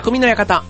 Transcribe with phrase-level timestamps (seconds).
[0.00, 0.62] 匠の館。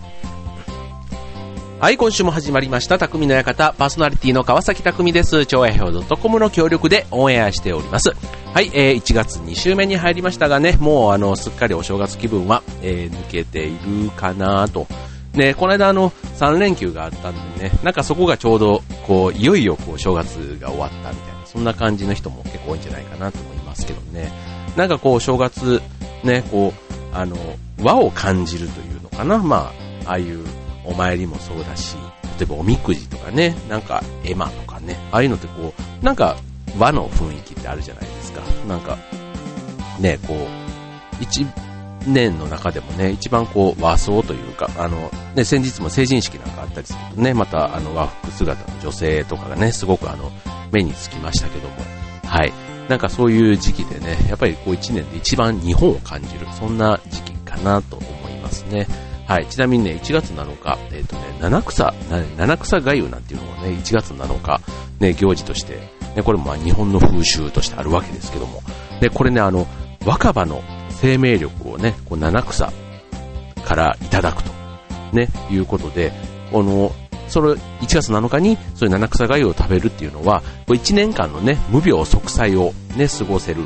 [1.81, 3.75] はい、今週も始まりました、匠の館。
[3.77, 5.45] パーソナリティの川崎匠です。
[5.45, 8.17] 超愛表 .com の協力でオンエアしております。
[8.55, 14.87] はい、えー、1月2週目に入りましたがね、もうあの、すっかりお正月気分は、えー、抜けているかなと。
[15.35, 24.33] ね、この間あの、3連休があったんでね、なんかそこがちょうど、こう、いよいよこう、正月が終わったみたいな、そんな感じの人も結構多いんじゃないかなと思いますけどね。
[24.75, 25.83] なんかこう、正月、
[26.25, 27.37] ね、こう、あの、
[27.83, 29.39] 和を感じるというのかな。
[29.39, 29.73] ま
[30.07, 30.45] あ、ああいう
[30.85, 31.97] お参りもそうだし、
[32.39, 36.37] 例えばおみくじとかね、なんか絵馬とかね、ああいうのってこう、なんか
[36.79, 38.41] 和の雰囲気ってあるじゃないですか。
[38.67, 38.97] なんか、
[39.99, 41.47] ね、こう、一
[42.07, 50.31] 年の中でもね、一番こう和装というか、あの、ね、先日も成人式なんかあったりするとね、またあの和服姿の女性とかがね、すごくあの、
[50.71, 51.75] 目につきましたけども、
[52.25, 52.53] はい。
[52.89, 58.87] なんかそういう時期でね、やっぱりこう一年で一番日本を感じる、そんな時期かなと思いますね。
[59.29, 59.47] はい。
[59.47, 61.93] ちなみにね、1月7日、えっ、とね、七草、
[62.39, 64.59] 七草がゆなんていうのがね、1月7日、
[65.01, 65.79] ね、行事として、
[66.17, 68.63] ね、これもまあ日本の風習としてあるわけですけども、
[69.03, 69.67] で、これね、あの、
[70.07, 72.73] 若葉の生命力をね、こう七草
[73.67, 74.51] からいただくと、
[75.13, 76.11] ね、いうことで、
[76.51, 76.91] この、
[77.29, 83.65] それ、1月7日に、そういう七草がゆを食べるっていうのは、こう1年間のね、無病息災をね、過ごせる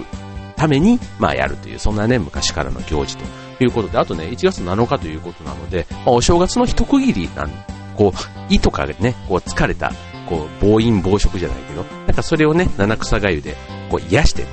[0.56, 3.24] ために、まあやるという、そんなね、昔からの行事と
[3.62, 7.50] いうことで、あとね、1月7日ということなので、まあ、お正月の一区切りなん、
[7.96, 9.92] こう、胃とかね、こう疲れた、
[10.28, 13.56] こう、暴飲暴食じゃないけど、なんかそれをね、七草がゆで、
[13.90, 14.48] こう癒してね、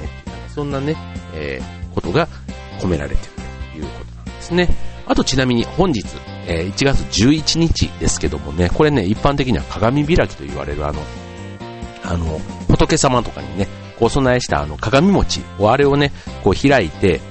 [0.54, 0.96] そんなね、
[1.34, 2.28] えー、ことが
[2.80, 3.32] 込められてる
[3.74, 4.70] ということなんですね。
[5.06, 6.06] あとちなみに本日、
[6.48, 11.02] えー、1月11日ですけどもね、これね、一般的には鏡開きと言われるあの、
[12.04, 13.68] あの、仏様とかにね、
[14.00, 16.12] こう備えしたあの鏡餅をあれをね、
[16.44, 17.22] こう開いて、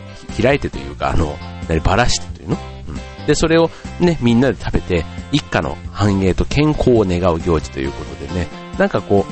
[0.41, 1.37] 開いてというか、あの、
[1.69, 2.56] 何、ばらしてというの？
[2.88, 3.27] うん。
[3.27, 8.48] で、それをね、みんなで食べて、一家の繁栄と健康を願う行事ということでね、
[8.78, 9.26] なんかこ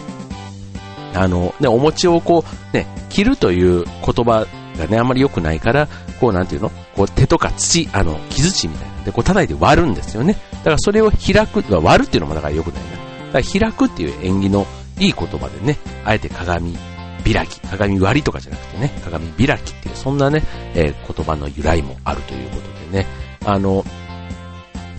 [1.14, 4.46] う、あの、ね、お餅をこう、ね、切るという言葉
[4.78, 5.88] がね、あんまり良くないから、
[6.20, 6.70] こうなんていうの？
[6.94, 9.04] こう手とか土、あの、木槌みたいな。
[9.04, 10.34] で、こう叩いて割るんですよね。
[10.52, 12.90] だからそれを開く、割るっていうのもだから良くないな。
[13.32, 14.66] だから開くっていう縁起の
[14.98, 16.76] いい言葉でね、あえて鏡
[17.32, 20.42] 開き、鏡割りとかじゃなくてね、鏡開きっていう、そんなね、
[20.74, 23.06] えー、言葉の由来もあるということでね、
[23.44, 23.84] あの、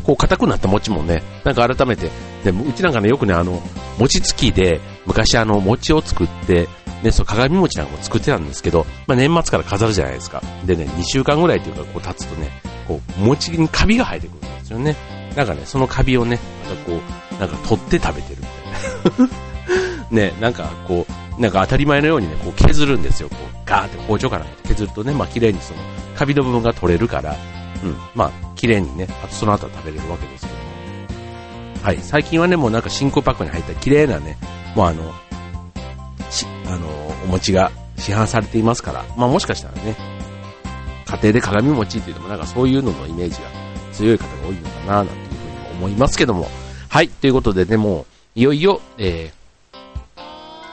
[0.03, 2.09] こう硬くなった餅もね、なんか改めて、
[2.43, 3.61] でもうちなんかね、よくね、あの、
[3.99, 6.67] 餅つきで、昔あの、餅を作って、
[7.03, 10.41] ね、そう、鏡餅なんかも作ってたんですけど、まあ、年末から飾るじゃないですか。
[10.65, 12.49] でね、2週間ぐらいっていうか、こう経つとね、
[12.88, 14.95] こう、餅にカビが生えてくるんですよね。
[15.35, 16.99] なんかね、そのカビをね、またこ
[17.38, 19.29] う、なんか取って食べてるみたいな。
[20.09, 23.30] ね、なんかこう、なんか当たり前のようにね、こう削るんですよ。
[23.30, 25.80] こう、ガーって包丁から削るとね、まあ綺麗にその、
[26.16, 27.36] カビの部分が取れるから、
[27.84, 30.68] うん、まあ綺麗にね、あとその後は食べれるわけですけども。
[31.84, 34.38] はい、最近はね、もうなんか真空パックに入った綺麗なね、
[34.75, 35.14] もうあの、
[36.31, 36.88] し、あの、
[37.24, 39.96] お餅が市販されていますから、まあもしかしたらね、
[41.06, 43.48] 家庭で鏡餅っていうのもなんかそういうののイメージが
[43.94, 46.50] 強い方が多いのかな、なんていうふうにも思いますけども。
[46.90, 49.37] はい、ということでね、もう、いよいよ、えー、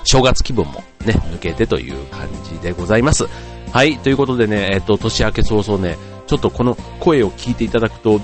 [0.05, 3.27] 正月気分もね、抜けてという感じでございます。
[3.73, 8.21] はい、ということでね、えっ、と、年明け早々ね、ちょっとこの声を聞いていただくと、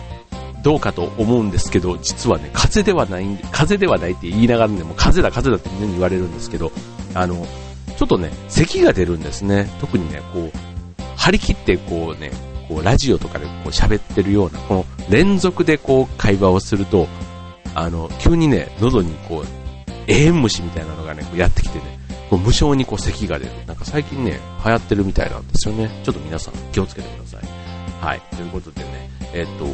[0.62, 6.70] どうかと思うんですけど、実はね、風邪ではないんで、風邪ではないって言いながらね、もう風邪だ風邪だってみんなに言われるんですけど、
[7.14, 7.46] あの、
[7.96, 9.70] ちょっとね、咳が出るんですね。
[9.80, 10.52] 特にね、こう、
[11.16, 12.30] 張り切ってこうね、
[12.68, 17.08] こう、ラジオとかでこう喋ってるような、この連続でこう、会話をすると、
[17.74, 19.59] あの、急にね、喉にこう、
[20.10, 21.84] 永遠虫みたいなのがね、こうやってきてね、
[22.28, 23.52] こう無性にこう咳が出る。
[23.66, 25.88] なんか最近ね、流行ってるみたいなんですよね。
[26.02, 28.04] ちょっと皆さん気をつけてください。
[28.04, 28.20] はい。
[28.36, 29.66] ということでね、えっと、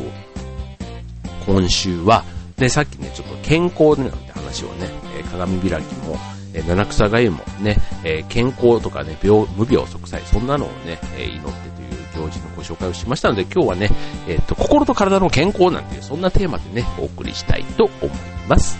[1.50, 2.24] 今週は、
[2.58, 4.88] ね、さっきね、ちょっと健康なんて話をね、
[5.19, 6.16] えー鏡開きも、
[6.53, 13.91] えー七草がゆもね、えー健康とかね、病、無病息災、そんなのをね、えー祈ってという行事のご紹介をしましたので、今日はね、
[14.28, 18.09] えっと、心と体の健康なんていう、そんなテーマでね、お送りしたいと思い
[18.48, 18.78] ます。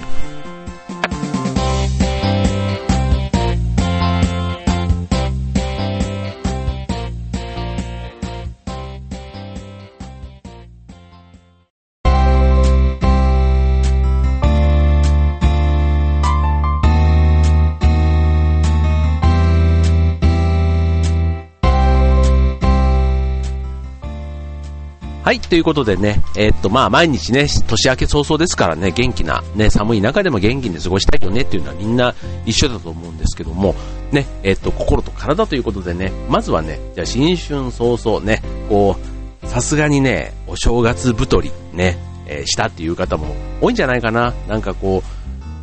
[25.27, 32.15] はい、ということでね、えーっと、まあ、毎日ね、年明け早々ですからね、元気な、ね、寒い中でも元気に過ごしたいよねっていうのはみんな
[32.45, 33.75] 一緒だと思うんですけども、
[34.13, 38.95] ね、えーっと、心と体ということでね、まずはね、じゃあ新春早々ね、こ
[39.43, 41.99] う、さすがにね、お正月太りね、
[42.29, 44.33] えー、したっていう方も多いんじゃないかな。
[44.47, 45.03] なんかこ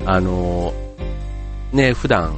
[0.01, 2.37] う、あのー、ね、普段、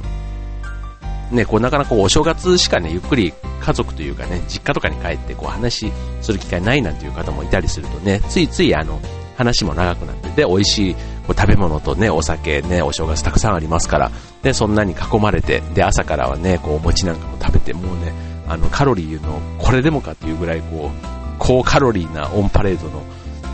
[1.30, 9.00] ね、こうなかなかお正月しかね、ゆっくり家族というかね、実家とかに帰ってこう話する機会ないなんていう方もいたりするとね、ついついあの、
[9.36, 14.10] 話も長くなってで、美味しいこう食べ物とね、お酒ね、お正月たくさんありますから、
[14.42, 18.12] で、そんなに囲まれて、で、朝からはね、こうお餅なんかも食べて、もうね、
[18.48, 21.06] あの、カロリーのこれでもかっていうぐらいこう、
[21.38, 23.02] 高カロリーなオンパレードの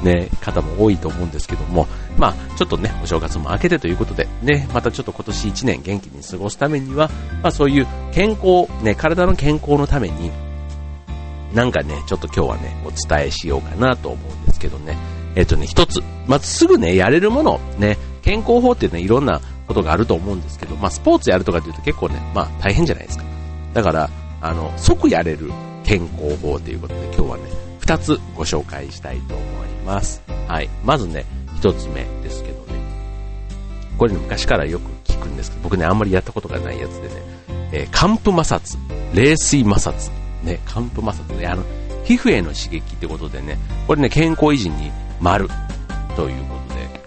[0.02, 1.86] ね、方も多いと思うんですけども、
[2.18, 7.10] まあ、ちょっとね、お正月も明けてということで、ね、またちょっと今年1年元気に過ごすためには、
[7.42, 10.30] まあそういう健康、ね、体の健康のために、
[11.54, 14.96] なんかね、ちょっと今日はね、お伝えしようかなと思うんですけどね、
[15.34, 23.24] えっ、とね、一つ、まずすぐね、やれるもの、ね、健康法ってね、いろんなことがあると思うんですけど、まあスポーツやるとかっていうと結構ね、まあ大変じゃないですか。
[23.74, 24.10] だから、
[24.40, 25.50] あの、即やれる
[25.84, 30.22] 健康法ということで今日はね、二つご紹介したいと思います。
[30.46, 30.70] はい。
[30.84, 31.24] まずね、
[31.56, 32.80] 一つ目ですけどね。
[33.98, 37.14] これね、昔からよく聞くんですけど、僕ね、あんまりやったことがないやつでね、
[37.72, 38.78] えー、寒風摩擦、
[39.14, 40.12] 冷水摩擦、
[40.44, 41.64] ね、寒風摩擦ね、あの、
[42.04, 43.58] 皮膚への刺激ってことでね、
[43.88, 45.48] これね、健康維持に丸
[46.14, 47.00] ということで、ね、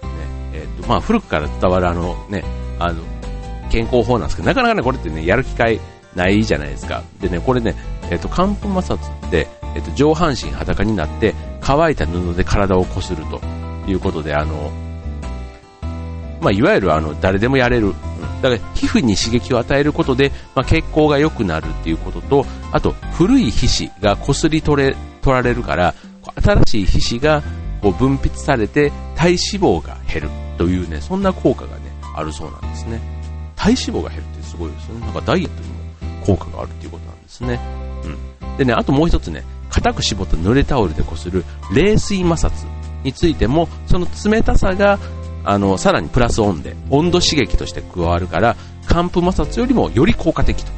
[0.53, 2.43] えっ、ー、と、まあ、古くから伝わるあのね、
[2.79, 3.01] あの、
[3.69, 5.79] 健康法なんですけど、なかなかね、これってね、やる機会
[6.15, 7.01] ないじゃないですか。
[7.21, 7.75] でね、これね、
[8.09, 13.41] えっ、ー、と、寒風摩擦って、えっ、と、上半身裸になって、乾いた布で体をこすると
[13.87, 14.71] いうことで、あの、
[16.41, 17.93] まあ、いわゆるあの、誰でもやれる。
[18.41, 25.93] だから、皮膚に刺激を与えることで、まあ、血行が良くなるっていうことと、あと、古い皮脂がこすり取れ、取られるから、
[26.41, 27.43] 新しい皮脂が
[27.81, 31.83] こう分泌されて体脂肪が減るというね、そんな効果がね、
[32.15, 32.99] あるそうなんですね。
[33.55, 34.99] 体脂肪が減るってすごいですね。
[35.01, 35.75] なんかダイエットにも
[36.25, 37.59] 効果があるっていうことなんですね。
[38.03, 38.57] うん。
[38.57, 39.43] でね、あともう一つね、
[39.93, 41.43] く絞った濡れタオルでこする
[41.73, 42.51] 冷水摩擦
[43.03, 44.99] についても、その冷たさが、
[45.43, 48.55] あの、さらにプラスオンで、温度刺激として加わるから、
[48.87, 50.71] 寒風摩擦よりもより効果的と。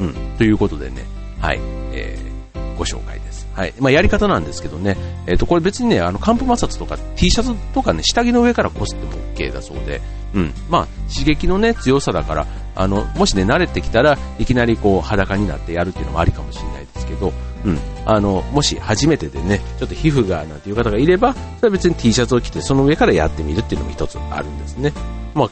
[0.00, 1.04] うん、ということでね、
[1.40, 1.60] はい、
[1.92, 3.48] えー、ご紹介です。
[3.58, 3.74] はい。
[3.80, 10.00] まあ、やり方なんですけどね、えっ、ー、と、これ別にね、あの、寒風摩擦とか T シャツとかね、下着の上からこすっても OK だそうで、
[10.32, 10.52] うん。
[10.70, 17.32] まあ、刺激のね、強さだから、あの、もしね、慣れてきたらいきなりこう、裸になってやるっていうのもありかもしれないですけど、
[17.64, 17.78] うん。
[18.04, 24.92] あの、もし初めてでね、ちょっと皮膚がなんていう方がいれば、それは別に T シャツを着て、その上からやってみるっていうのも一つあるんですね。
[25.34, 25.50] まあ、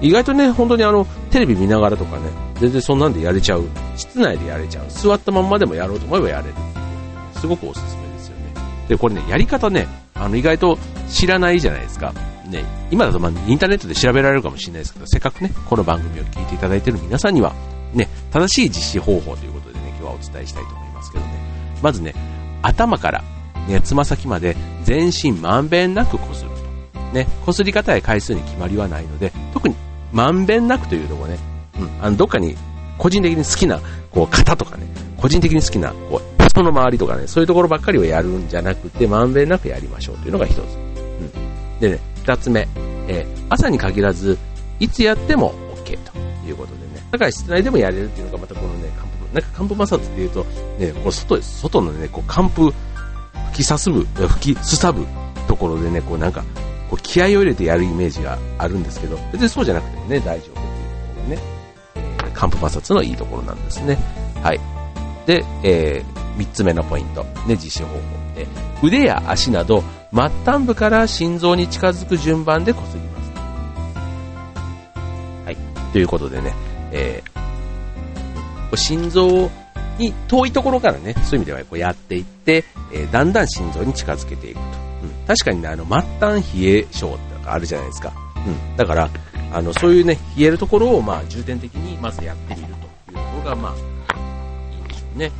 [0.00, 3.64] 意外とね、本当にあの、テレビ見ながらとかね、全然そんなんでやれちゃう。
[3.96, 4.86] 室内でやれちゃう。
[4.88, 6.54] 座ったまんまでもやろうと思えばやれる。
[7.34, 8.54] すごくおすすめですよね。
[8.88, 10.78] で、これね、やり方ね、あの、意外と
[11.08, 12.12] 知らないじゃないですか。
[12.48, 17.54] ね、今だとまあインターネットで調べられるかもしれないですけど、せっかくね、この番組を聞いていただいている皆さんには、
[17.92, 20.77] ね、正しい実施方法ということでね、今日はお伝えしたいと思い
[21.82, 21.92] ま。
[21.92, 22.14] ずね、
[22.62, 23.24] 頭から、
[23.68, 27.00] ね、つま先まで全身まんべんなくこすると。
[27.12, 29.74] ね、こすり方や回数に決まりはないので、特に
[30.12, 31.38] まんべんなくというのもね、
[31.78, 32.56] うん、あの、どっかに
[32.98, 33.80] 個人的に好きな、
[34.10, 34.86] こう、型とかね、
[35.16, 40.58] 個人的に好きな、こう、人の周りとかね、そういうところばっかりをやるんじゃなくて、まんべんなくやりましょうというのが一つ。
[40.58, 41.80] うん。
[41.80, 42.66] でね、二つ目、
[43.06, 44.38] えー、朝に限らず、
[44.80, 45.54] いつやっても
[45.84, 47.06] OK ということでね。
[47.10, 48.90] だから室内でもやれるっていうのがまたこのね、
[49.32, 50.44] なんか寒風摩擦っていうと、
[50.78, 52.70] ね、こう外、外のね、こう寒風、
[53.50, 55.06] 吹きさすぶ、吹きすさぶ
[55.46, 56.44] ところでね、こうなんか、
[56.90, 61.42] こう気合を入れてやるイメージがあるんですけど、別にそうじゃなくてもね、大丈夫っていうところがね、
[61.94, 63.98] えー、寒風摩擦のいいところなんですね。
[64.42, 64.60] はい。
[65.26, 68.00] で、えー、三つ目のポイント、ね、実施方法。
[68.36, 68.46] え
[68.82, 69.82] 腕や足など、
[70.12, 73.30] 末端部から心臓に近づく順番でこすります。
[75.44, 75.56] はい。
[75.92, 76.54] ということでね、
[76.92, 77.37] えー、
[78.76, 79.50] 心臓
[79.98, 84.60] に遠いところからね、そういう意味ではこうやっていって、えー、だんだん心臓に近づけていくと。
[85.02, 88.12] うん、確かにね、あの、末端冷え症ってのがあるじゃないですか。
[88.36, 88.76] うん。
[88.76, 89.10] だから、
[89.52, 92.68] あの、そういうね、冷えるところを、まあ、重点的にまずやってみる
[93.06, 93.74] というところが、まあ、
[94.72, 95.32] いいんでしょうね。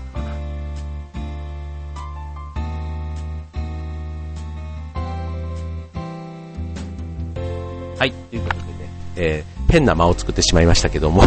[7.99, 8.69] はい、ということでね、
[9.17, 11.23] えー、変な間を作ってしまいましたけども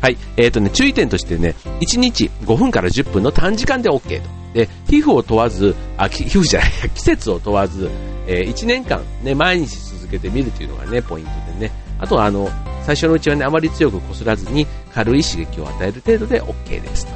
[0.00, 4.28] はい、えっ、ー、とね、注意点としてね、1日5分から10分の短時間で OK と。
[4.54, 7.90] で、皮膚を問わず、あ、皮膚じゃない、 季節を問わず、
[8.26, 11.72] えー、1年間ね、毎日続けてみるというのがね、ポイントでね。
[11.98, 12.48] あとは、あの、
[12.84, 17.12] 最初のうちはね、あまり強くこすらずに、軽い刺激を与える程度で OK ですと。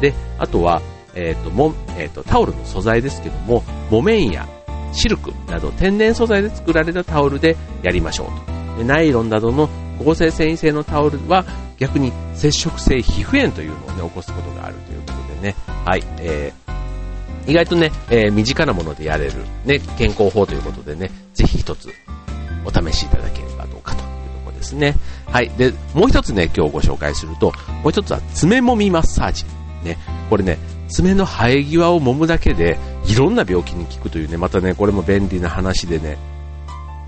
[0.00, 0.80] で、あとは、
[1.14, 4.46] えっ、ー、と、も、えっ、ー、と、タオルの素材ですけども、木綿や
[4.92, 8.26] シルクなど天然素材で作られたタオルでやりましょう
[8.78, 8.84] と。
[8.84, 9.68] ナイロンなどの
[10.04, 11.44] 合成繊維性のタオルは
[11.78, 19.32] 逆に接触性皮膚炎というのをね、起こすことがあるということでね、はい、えー、意外とね、えー、身近なものでやれる、
[19.64, 21.88] ね、健康法ということでね、ぜひ一つ
[22.64, 24.94] お試しいただければどうかというところですね。
[25.26, 25.50] はい。
[25.50, 27.52] で、もう一つね、今日ご紹介すると、
[27.82, 29.44] もう一つは爪もみマッサージ。
[29.84, 29.96] ね、
[30.28, 36.18] これね、爪の生え際を揉むだけで、いろんな病気に効くというね、またね、これも便利な話でね、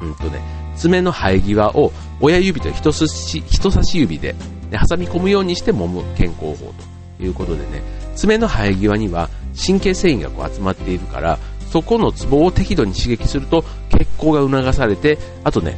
[0.00, 0.40] うんとね、
[0.76, 4.34] 爪の生え際を親指と人差し指で、
[4.70, 6.72] ね、挟み込むようにして揉む健康法
[7.18, 7.82] ということでね、
[8.14, 11.38] 爪の生え際には神経繊維がこう集まっているから、
[11.70, 15.76] そこのツボを適度に刺激すると血行が促されて、あとね、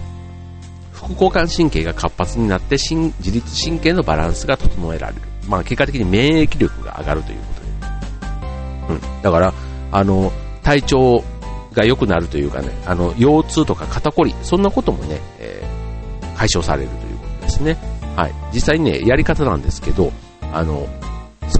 [0.93, 5.21] 副交感神経が活発になって自律神経のバランスが整えられる。
[5.49, 7.45] まあ結果的に免疫力が上がるというこ
[8.89, 8.95] とで。
[8.95, 9.23] うん。
[9.23, 9.55] だから、
[9.93, 10.33] あの、
[10.63, 11.23] 体調
[11.75, 17.77] が良くなるというかね、あの、腰痛とか肩こり、そんなこともね、えー、解消されるということですね。
[18.17, 18.35] はい。
[18.53, 20.13] 実際にね、やり方なんですけど、
[20.53, 20.87] あの、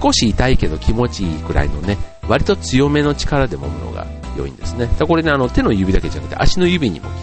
[0.01, 4.07] 少し痛いけど気持ちいいくらいのね、割と強めの力で揉むのが
[4.37, 4.87] 良いんですね。
[4.97, 7.15] だこれね、あの、手の指だけじゃなくて足の指にも効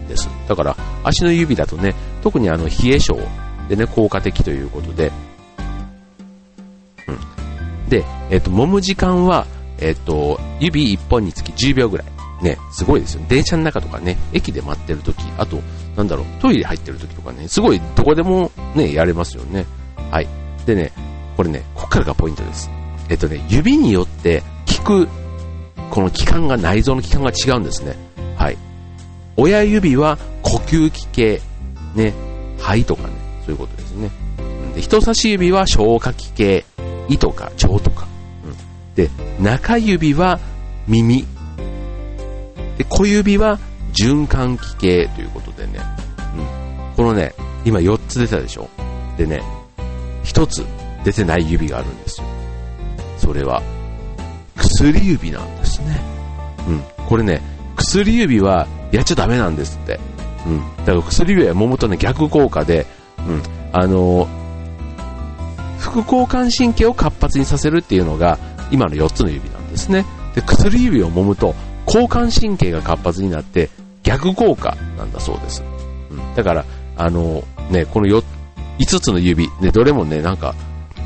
[0.00, 0.28] くんです。
[0.48, 3.16] だから、足の指だとね、特にあの、冷え性
[3.68, 5.12] でね、効果的ということで、
[7.06, 7.88] うん。
[7.88, 9.46] で、えっ、と、揉む時間は、
[9.78, 12.06] えっ、と、指1本につき10秒ぐらい。
[12.42, 13.22] ね、すごいですよ。
[13.28, 15.60] 電車の中とかね、駅で待ってる時、あと、
[15.96, 19.66] なんだろう、トイレ入ってる時とかね、すごいどこでもね、やれますよね。
[20.10, 20.28] はい。
[20.64, 20.92] でね、
[21.36, 22.70] これね、こっからがポイントです。
[23.08, 24.42] えっとね、指によって
[24.78, 25.08] 効く、
[25.90, 27.96] この器官が、内臓の器官が違うんですね。
[28.36, 28.56] はい。
[29.36, 31.40] 親指は呼吸器系、
[31.94, 32.14] ね、
[32.58, 34.10] 肺とかね、そういうことですね。
[34.74, 36.64] で人差し指は消化器系、
[37.08, 38.06] 胃とか腸とか。
[38.44, 40.38] うん、で、中指は
[40.86, 41.26] 耳、
[42.80, 43.58] で、小指は
[43.92, 45.80] 循環器系ということでね、
[46.34, 46.96] うん。
[46.96, 47.34] このね、
[47.66, 48.70] 今4つ出たでしょ？
[49.18, 49.42] でね、
[50.24, 50.64] 1つ
[51.04, 52.26] 出てない指があるんですよ。
[53.18, 53.62] それは、
[54.56, 56.00] 薬指なんですね。
[56.66, 56.82] うん。
[57.06, 57.42] これね、
[57.76, 60.00] 薬指はやっちゃダメなんですって。
[60.46, 60.60] うん。
[60.78, 62.86] だから薬指は揉むとね、逆効果で、
[63.18, 63.42] うん。
[63.72, 64.26] あの
[65.78, 68.38] 副交感神経を活発にさせるっていうのが、
[68.70, 70.06] 今の4つの指なんですね。
[70.34, 71.54] で、薬指を揉むと、
[71.86, 73.70] 交感神経が活発になって
[74.02, 75.62] 逆効果なんだそうです。
[76.10, 76.64] うん、だから、
[76.96, 78.22] あの、ね、この4、
[78.78, 80.54] 5つの指、ね、どれもね、なんか、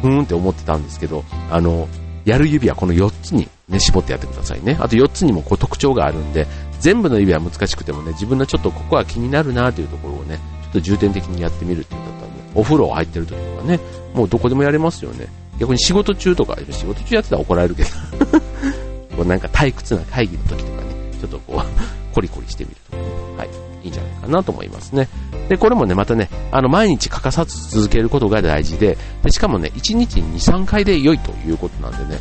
[0.01, 1.89] ふーんって思ってたんですけど、あの、
[2.25, 4.77] やる指はこの4つにね、絞ってやってくださいね。
[4.81, 6.47] あと4つにもこう特徴があるんで、
[6.81, 13.81] 全部の指は難しくてもね、自分のちょっとここは気になるなというところをね、ちょっと重点的にやってみるっていうんだったらね、お風呂入ってる時とかね、
[14.15, 15.27] もうどこでもやれますよね。
[15.59, 17.89] 逆に仕事中とか、仕事中やってたら怒られるけど
[19.25, 21.63] うなんか退屈な会議の時とかね、ちょっとこう
[22.15, 23.49] コリコリしてみるとかね、はい、
[23.85, 25.09] いいんじゃないかなと思いますね。
[25.49, 32.21] で、これもね、またね、あの、毎日欠かさず続けることが大事で、でしかもね、1日に2、3回で良いということなんでね、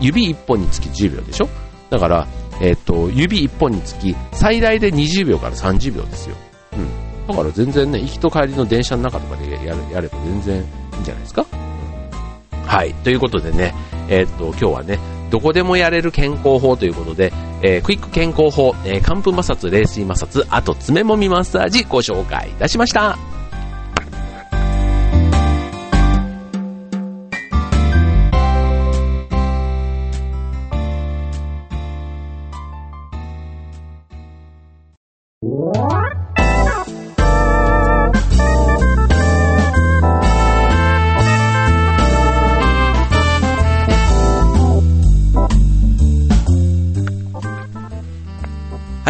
[0.00, 1.48] 指1本につき10秒でしょ？
[1.90, 2.26] だから、
[2.60, 6.36] えっ、ー、と、指1本につき最大で20秒から30秒ですよ。
[6.72, 7.26] うん。
[7.26, 10.60] だから全然ね、行きと帰りの電車の中とかでやるやれば全然い
[10.98, 11.46] いんじゃないですか、
[12.52, 12.92] うん、はい。
[12.94, 13.74] ということでね、
[14.08, 14.98] えっ、ー、と、今日はね、
[15.30, 23.18] どこでもやれる健康法ということで、えー、クイック健康法、えー、寒風摩擦、冷水摩擦、あと爪もみマッサージご紹介いたしました。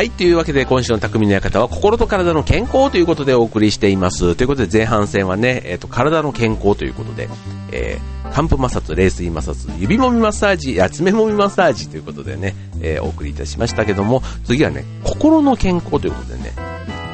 [0.05, 4.37] はい、というわけで今週の匠の館は心と体の健康ということでお送りしています。
[4.37, 7.31] ということで前半戦はね、えっ、ー、と、体の健康ということで、
[7.73, 16.53] えー、寒風摩擦、冷水摩擦、指もみマッサージ、や爪もみマッサージということでね、えー、お送りいたしましたけども、次はね、心の健康ということでね、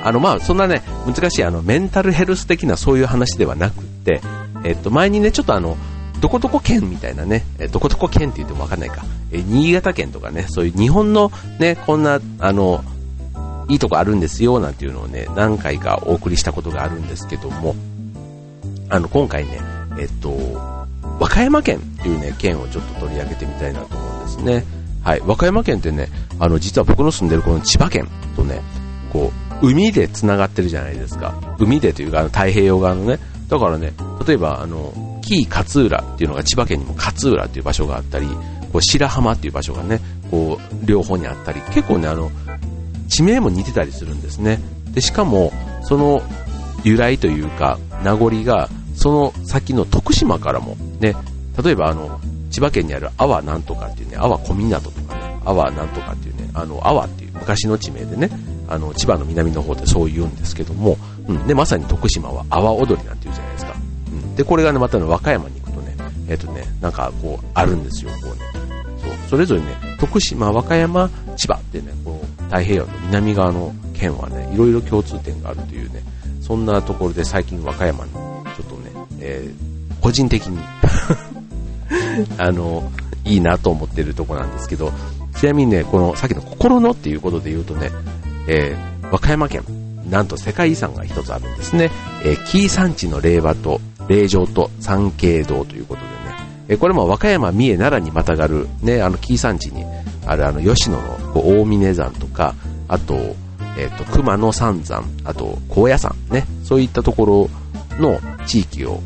[0.03, 4.21] あの、まあ、そんなね、難しいあの、メンタルヘルス的なそういう話ではなくって、
[4.65, 5.77] えっ、と、前にね、ちょっとあの、
[6.21, 12.85] どこどこ県みたいなね、えどこどこ県って言ってもわかんないか、え新潟県とかね、そういう日本のね、こんな、あの、
[13.69, 17.77] いいとこあるんですよ、なんていうのをね、何回かお送りしたことがあるんですけども、
[18.89, 19.61] あの、今回ね、
[19.99, 20.31] えっと、
[21.21, 24.65] 和歌山県っていうね、県をちょっと取り上げてみたいなと思うんですね。
[25.05, 26.09] はい、和歌山県ってね、
[26.39, 28.61] あの、実は僕の住んでるこの千葉県とね、
[29.13, 29.33] こ
[29.63, 31.35] う、海で繋がってるじゃないですか。
[31.59, 33.19] 海でというか、あの、太平洋側のね。
[33.49, 33.93] だからね、
[34.27, 38.27] 例えば、あの、紀伊勝浦っていうのが千葉県にも勝浦っていう場所があったり、
[38.73, 40.01] こう白浜っていう場所がね、
[40.31, 42.31] こう両方にあったり、結構ね、あの、
[43.09, 44.61] 地名も似てたりするんですね。
[44.93, 46.23] で、しかも、その
[46.85, 51.15] 由来というか、名残が、その先の徳島からも、ね、
[51.63, 58.31] 例えばあの、千葉県にある阿波なんとかっていうね、阿波小湊とかね、阿波なんとかっていうね、あの、阿波っていう昔の地名でね、
[58.69, 60.97] あの、千葉の南の方でそう言うんですけども、
[61.27, 63.75] うん、で、まさに徳島は阿波踊りなんて言うじゃないですか。
[64.09, 65.97] うん、で、これがね、またね、和歌山に行くとね、
[66.29, 68.60] えっ、ー、とね、なんかこう、あるんですよ、こうね。
[69.31, 69.69] そ、れぞれね、
[70.01, 76.03] 徳島、和歌山、千葉ってね、こう、太平洋の南側の県はね、いろいろ共通点があるというね、
[76.41, 78.21] そんなところで最近和歌山に、ちょ
[78.65, 80.59] っとね、えー、個人的に
[82.39, 82.91] あの、
[83.25, 84.93] いいなと思ってるとこなんですけど、
[85.39, 87.93] ちなみにね、このさっきの心のっていうことで言うとね、
[88.49, 89.63] えー、和歌山県、
[90.11, 91.93] なんと世界遺産が一つあるんですね。
[92.25, 96.20] えー、紀伊山地の霊場と、霊場と三景堂ということで、
[96.71, 99.85] えー、これも和歌山、三重、奈良にまたがる、ね、あの紀伊山地に
[100.25, 102.55] あるあの吉野のこう大峰山とか、
[102.87, 103.15] あと、
[103.77, 107.51] えっ、ー、と、熊野三山、あと、高野山ね、そういったところ
[107.99, 109.01] の地域を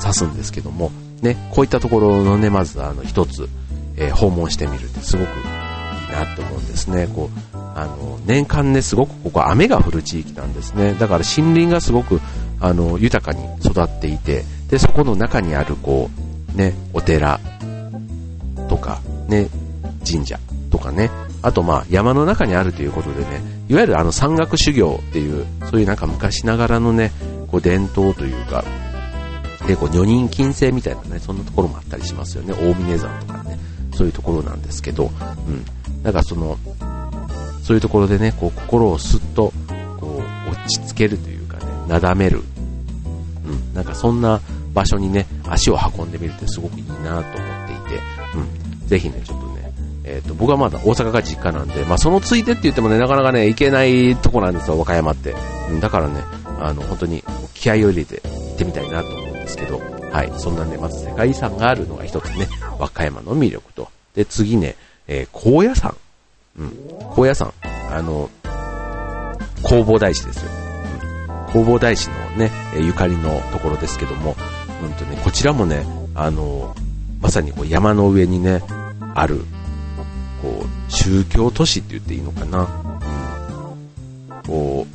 [0.00, 3.48] 指すんですけども、ね、こういったところのね、まずあの一つ、
[3.96, 7.06] えー、訪問してみるってすごくいいなって思うんですね。
[7.14, 10.94] こう、あの、年間ね、すごくここ雨が降る地域なんですね。
[10.94, 12.18] だから森林がすごく、
[12.60, 16.19] あの、豊かに育っていて、で、そこの中にあるこう、
[16.54, 17.40] ね、お寺
[18.68, 19.48] とか、ね、
[20.08, 20.38] 神社
[20.70, 21.10] とかね、
[21.42, 27.12] あとまあ山の中にあるということでね、いわゆるあの山岳修行っていう、そういうなんか昔ながらのね、
[27.48, 28.64] こう伝統というか、
[29.66, 32.54] で、こう、女人禁制みたいなね、そんなところもあったりしますよね。
[32.54, 33.58] 大峰山とかね、
[33.94, 35.10] そういうところなんですけど、
[35.46, 36.02] うん。
[36.02, 36.58] だからその、
[37.62, 39.52] そういうところでね、こう、心をすっと、
[40.00, 42.42] こう、落ち着けるというかね、なだめる。
[43.46, 43.74] うん。
[43.74, 44.40] なんかそんな
[44.72, 48.00] 場所にね、足を運んでみるってすごくいいなと思っていて、
[48.34, 48.86] うん。
[48.86, 49.72] ぜひね、ちょっとね、
[50.04, 55.34] えっ、ー、と、僕はまだ大阪が実家なんで、まあそのついでって言ってもね、なかなかね、行けないとこなんですよ、和歌山って。
[55.70, 56.22] うん、だからね、
[56.60, 57.22] あの、本当に
[57.54, 59.80] 気合を入れて行ってみたいなと思うんですけど、
[60.12, 63.88] はい、そんなね、まず世界遺産があるのが一つね、 和歌山の魅力と。
[64.14, 64.76] で、次ね、
[65.08, 65.94] えー、高野山。
[66.58, 66.72] うん、
[67.14, 67.52] 高野山。
[67.90, 68.28] あの、
[69.62, 70.50] 弘法大師ですよ。
[71.46, 74.36] うん、弘法大師のね、ゆかりのところですけども、
[74.82, 76.74] うんとね、こちらもね、あの、
[77.20, 78.62] まさにこう山の上にね、
[79.14, 79.44] ある、
[80.42, 82.68] こう、宗教都市って言っていいのかな。
[84.34, 84.86] うん、こ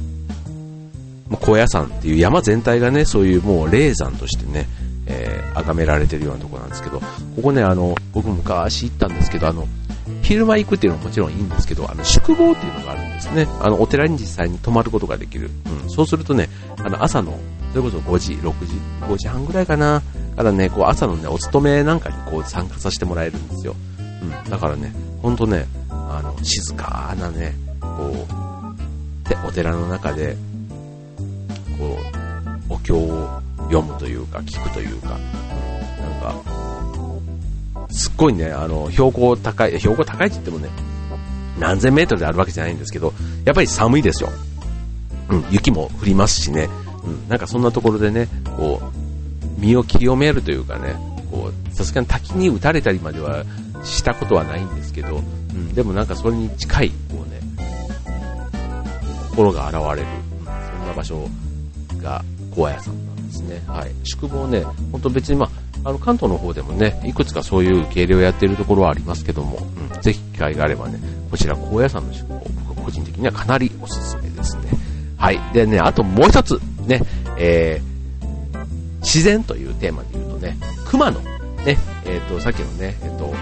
[1.32, 4.68] う、高野山っていう山全体がね、そういうもう霊山としてね、
[5.08, 9.68] えー、崇められてるようなとこなんですけど、ここね、あの、僕昔行ったんですけど、あの、
[10.22, 13.48] 昼間行くっていうのはもちろんいいんですけど、あの、宿坊っていうのがあるんですね。
[13.60, 15.50] あの、お寺に実際に泊まることができる。
[15.84, 15.90] うん。
[15.90, 17.38] そうするとね、あの、朝の、
[17.76, 20.02] それこそ5時、6時、5時半ぐらいかな。
[20.38, 23.76] からね、こう、朝のね、お勤めなんかにこう、参加させてもらえるんですよ。
[24.00, 24.50] うん。
[24.50, 28.14] だからね、ほんとね、あの、静かなね、こ
[29.26, 30.38] う、で、お寺の中で、
[31.78, 31.98] こ
[32.70, 35.20] う、お経を読むというか、聞くというか、なん
[36.22, 40.70] か、すっごいね、あの、標高高い、標高高いって言ってもね、
[41.60, 44.30] 何千メートルであるわけじゃないんですけど、やっぱり寒いですよ。
[45.28, 46.70] うん、雪も降りますしね、
[47.06, 50.96] うん、なんかそんなところでね、こう、身を清めるというかね、
[51.32, 53.44] こう、さすがに滝に打たれたりまでは
[53.84, 55.20] したことはないんですけど、う
[55.58, 57.40] ん、でもなんかそれに近い、こうね、
[59.30, 60.08] 心が現れる、
[60.40, 60.52] うん、そ
[60.84, 61.28] んな場所
[62.02, 62.24] が
[62.56, 63.64] 高野山なんですね。
[63.68, 63.92] はい。
[64.04, 65.46] 宿坊ね、ほんと別にま
[65.84, 69.60] あ、あの関東の方でもね、いくつかそういう受け入れをやっているところはありますけども、
[69.94, 74.64] うん、ぜひ機会があればね、こちら高野山の宿坊、僕個人的にはかなりおすすめですね。
[75.18, 75.40] はい。
[75.54, 77.02] でね、あともう一つ、ね、
[77.38, 77.96] えー、
[79.02, 83.34] 自然というテーマで言うとね、熊野、ね、えっ、ー、と、さっきのね、えっ、ー、と、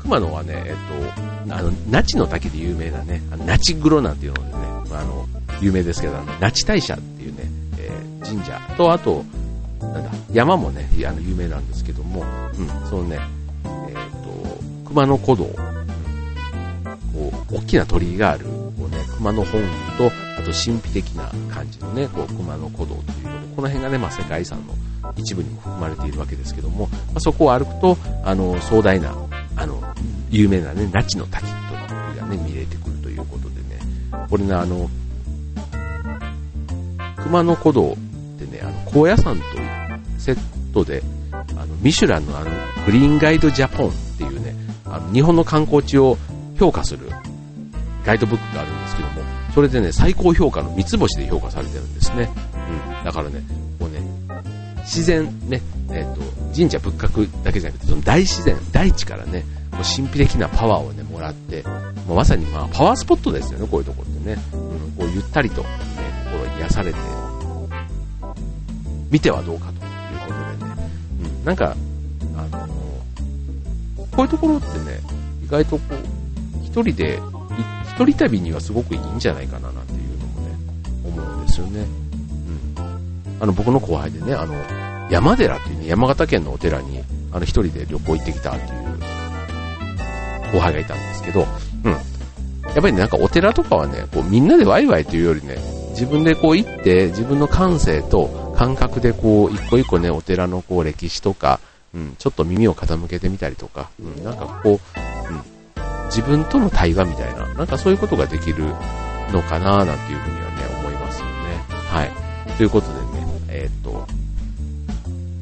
[0.00, 5.26] 熊野はね、えっ、と、あの、那智の滝で有名なね、那智黒なんていうのでね、あの、
[5.60, 7.44] 有名ですけど、あの、那智大社っていうね、
[7.78, 9.24] えー、神社と、あと、
[9.80, 12.24] なんだ、山もね、あの、有名なんですけども、
[12.58, 13.18] うん、そのね、
[13.64, 15.44] えっ、ー、と、熊野古道、
[17.12, 20.10] こう、大きな鳥居がある、こうね、熊野本宮と、
[20.42, 24.74] あと神秘的な感じのね、こう、熊野古道ということで、この辺がね、まあ、世界遺産の
[25.16, 29.14] 一部にも含まれているわけですけども、まあ、そこを歩くと、あの、壮大な、
[29.56, 29.80] あの、
[30.30, 33.78] 有名なね、那智の滝とかがね、見れてくるということでね、
[34.28, 34.90] これね、あの、
[37.22, 39.44] 熊野古道ってね、あの、高野山と
[40.18, 40.38] セッ
[40.74, 42.50] トで、あの、ミシュランのあの、
[42.84, 46.18] グリーンガイドジャポンっていうね、あの、日本の観光地を
[46.58, 47.08] 評価する
[48.04, 48.81] ガイドブックがあるんです、
[49.54, 52.30] それでね、最高評価の三つ星で評価されてるんですね。
[52.98, 53.04] うん。
[53.04, 53.42] だからね、
[53.78, 54.00] こうね、
[54.78, 55.60] 自然ね、
[55.90, 56.20] えっ、ー、と、
[56.54, 61.62] 神社仏閣だけじゃなくて、その大自然、大地からね、もう神秘的なパワーをね、もらって、
[62.06, 64.38] もうまさにまあ、パワースポットですよね、こういうとこってね。
[64.52, 65.68] うん、こうゆったりと、ね、
[66.32, 66.98] 心癒されて、
[69.10, 69.80] 見てはどうかという
[70.26, 70.88] ことでね、
[71.40, 71.76] うん、なんか、
[72.36, 72.68] あの
[74.10, 75.00] こういうところってね、
[75.44, 77.20] 意外とこう、一人で、
[77.94, 80.56] 一人旅にはすごくいいんじゃないかななんていうのもね、
[81.04, 81.80] 思うんですよね。
[81.80, 83.42] うん。
[83.42, 84.54] あの、僕の後輩でね、あの、
[85.10, 87.02] 山寺っていうね、山形県のお寺に、
[87.32, 88.72] あの、一人で旅行行ってきたっていう
[90.52, 91.46] 後輩がいたんですけど、
[91.84, 91.92] うん。
[91.92, 92.00] やっ
[92.74, 95.58] ぱりね、なんかお寺とかはね、こうみんなでワイワイというよりね、
[95.90, 101.60] 自分でこう行って、自分の感性と感覚でこう、一個一個ね、お寺のこう歴史とか、
[101.94, 104.98] うん、ちょっと耳を傾けてみたりとか、うん、なんかこう、
[106.14, 108.64] 自分との対話みたいな、なんかそういうことができる
[109.32, 111.32] のかななんていうふうにはね、思いますよね。
[111.68, 112.10] はい。
[112.56, 114.06] ということでね、えー、っと、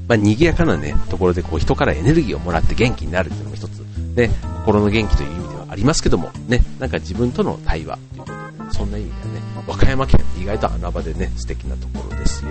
[0.08, 3.80] まあ、賑やかなね、ところでこう人からエネルギーをもらって元気になるっていうのも一つ、
[4.16, 4.30] ね、
[4.60, 12.50] 心の元気という意味ではありますけども、ね、なんか自分との対話ということで、ね、そんな意味ではね、和歌山県意外と穴場でね、素敵なところですよ。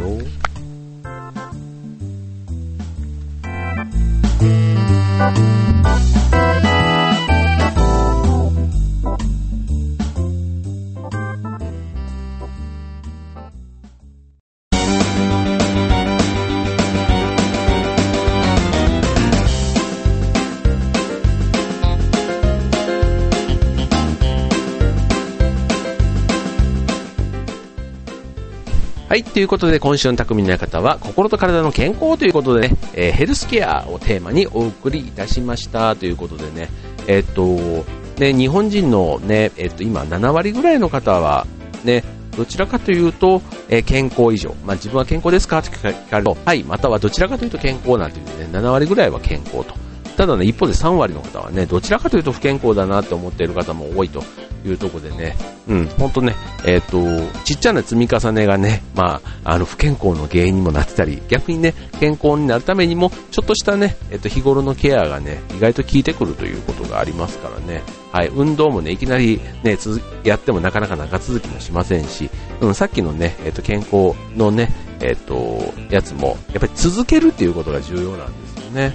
[29.39, 36.67] ということで今週の匠の館は心と体の健康ということでね、えー、ヘルスケアをテーマにお送りいたしましたということでね、
[37.07, 37.85] えー、っと、
[38.19, 41.47] ね、日本人のね、えー、っと、今7割ぐらいの方は
[41.85, 42.03] ね、
[42.35, 44.53] どちらかというと、え、健康以上。
[44.65, 45.59] まあ、自分は健康ですか？
[45.59, 49.73] って聞かれると、はい、またはどちらかというと健康なんていうね、7割ぐらいは健康と。
[50.19, 54.21] ただね、一方で3割の方はね、どちらかというと不健康だなって思っている方も多いと
[54.65, 69.77] いうところでね、うん、本当ね、えっ、ー、と、ちっちゃな積み重ねがね、まあ、あの、不健康の原因にもなってたり、逆にね、健康になるためにも、ちょっとしたね、えっ、ー、と、日頃のケアがね、意外と効いてくるということがありますからね、はい、運動もね、いきなりね、
[70.25, 72.29] やってもなかなか長続きもしませんし、
[72.59, 78.93] うん、さっきのね、えっ、ー、と、健康のね、えっ、と、やつも、やっぱり続けるっていうことが重要なんですよね。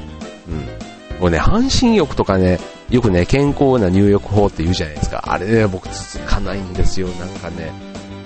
[0.48, 0.84] うん。
[1.24, 2.60] もうね、半身浴とかね、
[2.90, 5.24] よくね、健康な入浴法って言うじゃないですか。
[5.26, 7.08] あれね、僕続かないんですよ。
[7.08, 7.72] なんかね、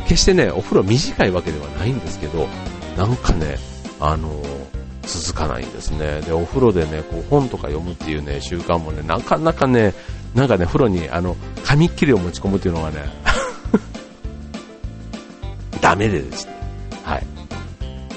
[0.08, 2.48] 決してね、お風呂短いわけではないんですけど、
[2.96, 3.56] なんかね、
[4.00, 4.42] あの、
[5.02, 6.22] 続かないんですね。
[6.22, 9.94] で、お風呂でね、こう本とか読むっていうね、習慣もね、なかなかね、
[10.34, 13.04] なんかね、風呂にあの、紙切れを持ち込むっていうのがね、
[15.80, 16.52] ダメでですね。
[17.04, 17.26] はい。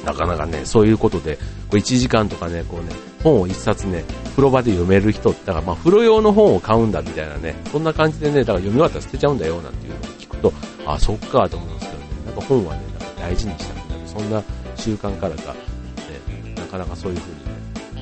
[0.04, 1.42] なかなかね、そういうことで、こ
[1.74, 10.54] う1時間とかね、こうね、本を1冊ね、風呂場で読める人って、だからまあ風呂用の本を買うんだみたいなね、そんな感じでね、だから読み終わったら捨てちゃうんだよなんていうのを聞くと、
[10.86, 14.44] あ、そっかと思うんですけどね、なんか本はね、なんか大事にしたくなる、そんな
[14.76, 17.52] 習慣からか、ね、なかなかそういう風にね、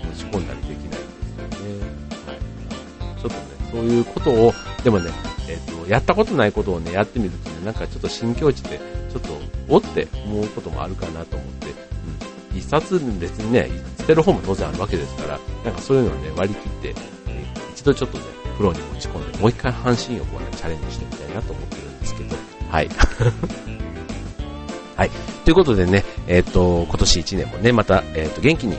[0.05, 1.01] 持ち込んだりできないんですよ
[1.65, 1.79] ね。
[2.25, 3.21] はい。
[3.21, 3.35] ちょっとね、
[3.71, 4.53] そういうことを、
[4.83, 5.11] でもね、
[5.49, 8.79] えっ、ー、と、やったことないことをね、やってみるとね、なんかちょっと新境地で、
[9.11, 9.29] ちょっと、
[9.67, 11.89] おって思うこともあるかなと思って、
[12.55, 13.69] 一冊別にね、
[14.09, 16.99] てる方も当然あるわけですから、なんかそういうのをね、割り切って、
[17.73, 22.35] 一度ちょっとね、風呂に持ち込んで、もう一回半身浴をね、チャレンジしてみたいなと思ってるんですけど、
[22.71, 22.89] はい。
[24.97, 25.11] はい。
[25.45, 28.75] ということでね、えっ、ー、と、今年1年もね、また、えっ、ー、と、元気に、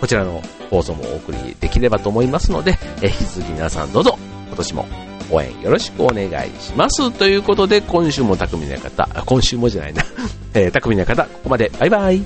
[0.00, 4.86] こちらの放送もお送りできればと思いますので、えー、引き続き皆さんどうぞ、今年も
[5.30, 7.10] 応援よろしくお願いします。
[7.10, 10.04] ということで、今週も匠の方、今週もじゃないな、
[10.54, 12.22] えー、匠の方、ここまで、バイバイ。